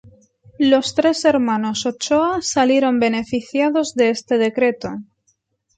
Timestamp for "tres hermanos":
0.95-1.85